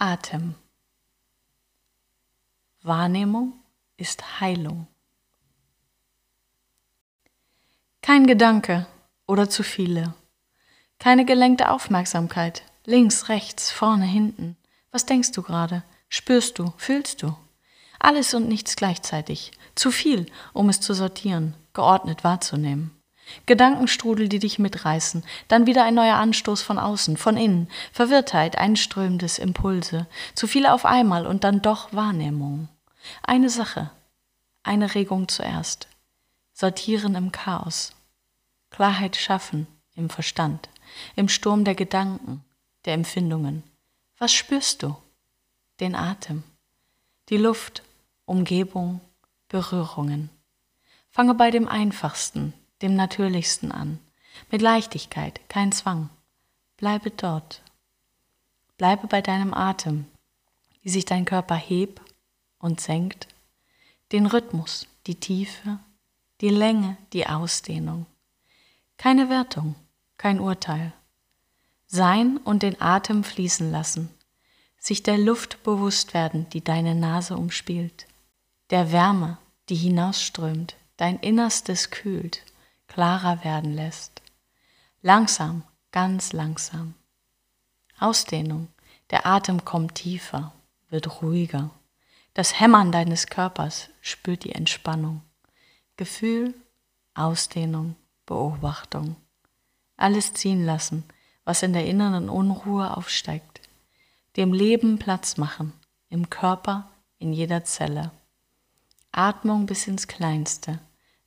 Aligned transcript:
Atem. 0.00 0.54
Wahrnehmung 2.82 3.52
ist 3.98 4.40
Heilung. 4.40 4.86
Kein 8.00 8.26
Gedanke 8.26 8.86
oder 9.26 9.50
zu 9.50 9.62
viele. 9.62 10.14
Keine 10.98 11.26
gelenkte 11.26 11.70
Aufmerksamkeit. 11.70 12.62
Links, 12.86 13.28
rechts, 13.28 13.70
vorne, 13.70 14.06
hinten. 14.06 14.56
Was 14.90 15.04
denkst 15.04 15.32
du 15.32 15.42
gerade? 15.42 15.82
Spürst 16.08 16.58
du? 16.58 16.72
Fühlst 16.78 17.22
du? 17.22 17.36
Alles 17.98 18.32
und 18.32 18.48
nichts 18.48 18.76
gleichzeitig. 18.76 19.52
Zu 19.74 19.90
viel, 19.90 20.24
um 20.54 20.70
es 20.70 20.80
zu 20.80 20.94
sortieren, 20.94 21.54
geordnet 21.74 22.24
wahrzunehmen. 22.24 22.90
Gedankenstrudel, 23.46 24.28
die 24.28 24.38
dich 24.38 24.58
mitreißen, 24.58 25.24
dann 25.48 25.66
wieder 25.66 25.84
ein 25.84 25.94
neuer 25.94 26.16
Anstoß 26.16 26.62
von 26.62 26.78
außen, 26.78 27.16
von 27.16 27.36
innen, 27.36 27.68
Verwirrtheit, 27.92 28.56
einströmendes 28.56 29.38
Impulse, 29.38 30.06
zu 30.34 30.46
viele 30.46 30.72
auf 30.72 30.84
einmal 30.84 31.26
und 31.26 31.44
dann 31.44 31.62
doch 31.62 31.92
Wahrnehmung. 31.92 32.68
Eine 33.22 33.50
Sache, 33.50 33.90
eine 34.62 34.94
Regung 34.94 35.28
zuerst, 35.28 35.88
sortieren 36.52 37.14
im 37.14 37.32
Chaos, 37.32 37.92
Klarheit 38.70 39.16
schaffen 39.16 39.66
im 39.96 40.10
Verstand, 40.10 40.68
im 41.16 41.28
Sturm 41.28 41.64
der 41.64 41.74
Gedanken, 41.74 42.44
der 42.84 42.94
Empfindungen. 42.94 43.62
Was 44.18 44.32
spürst 44.32 44.82
du? 44.82 44.96
Den 45.80 45.94
Atem, 45.94 46.42
die 47.28 47.38
Luft, 47.38 47.82
Umgebung, 48.26 49.00
Berührungen. 49.48 50.30
Fange 51.10 51.34
bei 51.34 51.50
dem 51.50 51.66
Einfachsten, 51.66 52.52
dem 52.82 52.94
Natürlichsten 52.94 53.72
an. 53.72 53.98
Mit 54.50 54.62
Leichtigkeit, 54.62 55.40
kein 55.48 55.72
Zwang. 55.72 56.08
Bleibe 56.76 57.10
dort. 57.10 57.62
Bleibe 58.78 59.06
bei 59.06 59.20
deinem 59.20 59.52
Atem, 59.52 60.06
wie 60.82 60.88
sich 60.88 61.04
dein 61.04 61.24
Körper 61.24 61.56
hebt 61.56 62.00
und 62.58 62.80
senkt, 62.80 63.28
den 64.12 64.26
Rhythmus, 64.26 64.86
die 65.06 65.16
Tiefe, 65.16 65.78
die 66.40 66.48
Länge, 66.48 66.96
die 67.12 67.26
Ausdehnung. 67.26 68.06
Keine 68.96 69.28
Wertung, 69.28 69.74
kein 70.16 70.40
Urteil. 70.40 70.92
Sein 71.86 72.38
und 72.38 72.62
den 72.62 72.80
Atem 72.80 73.24
fließen 73.24 73.70
lassen, 73.70 74.08
sich 74.78 75.02
der 75.02 75.18
Luft 75.18 75.62
bewusst 75.62 76.14
werden, 76.14 76.48
die 76.50 76.64
deine 76.64 76.94
Nase 76.94 77.36
umspielt, 77.36 78.06
der 78.70 78.92
Wärme, 78.92 79.36
die 79.68 79.74
hinausströmt, 79.74 80.76
dein 80.96 81.18
Innerstes 81.18 81.90
kühlt 81.90 82.42
klarer 82.90 83.44
werden 83.44 83.72
lässt. 83.72 84.20
Langsam, 85.00 85.62
ganz 85.92 86.32
langsam. 86.32 86.94
Ausdehnung, 87.98 88.68
der 89.10 89.26
Atem 89.26 89.64
kommt 89.64 89.94
tiefer, 89.94 90.52
wird 90.90 91.22
ruhiger. 91.22 91.70
Das 92.34 92.60
Hämmern 92.60 92.92
deines 92.92 93.28
Körpers 93.28 93.88
spürt 94.00 94.44
die 94.44 94.52
Entspannung. 94.52 95.22
Gefühl, 95.96 96.54
Ausdehnung, 97.14 97.96
Beobachtung. 98.26 99.16
Alles 99.96 100.34
ziehen 100.34 100.66
lassen, 100.66 101.04
was 101.44 101.62
in 101.62 101.72
der 101.72 101.86
inneren 101.86 102.28
Unruhe 102.28 102.96
aufsteigt. 102.96 103.60
Dem 104.36 104.52
Leben 104.52 104.98
Platz 104.98 105.36
machen, 105.36 105.72
im 106.08 106.28
Körper, 106.28 106.90
in 107.18 107.32
jeder 107.32 107.64
Zelle. 107.64 108.10
Atmung 109.12 109.66
bis 109.66 109.86
ins 109.86 110.08
Kleinste 110.08 110.80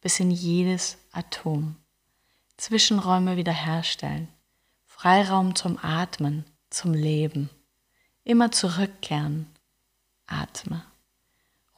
bis 0.03 0.19
in 0.19 0.31
jedes 0.31 0.97
Atom. 1.13 1.75
Zwischenräume 2.57 3.37
wiederherstellen. 3.37 4.27
Freiraum 4.87 5.55
zum 5.55 5.77
Atmen, 5.79 6.43
zum 6.71 6.93
Leben. 6.93 7.51
Immer 8.23 8.51
zurückkehren. 8.51 9.47
Atme. 10.25 10.83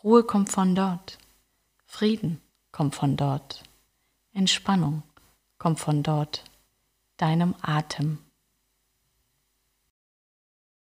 Ruhe 0.01 0.23
kommt 0.23 0.51
von 0.51 0.73
dort. 0.73 1.17
Frieden 1.85 2.41
kommt 2.71 2.95
von 2.95 3.17
dort. 3.17 3.63
Entspannung 4.31 5.03
kommt 5.57 5.79
von 5.79 6.01
dort. 6.01 6.45
Deinem 7.17 7.55
Atem. 7.61 8.24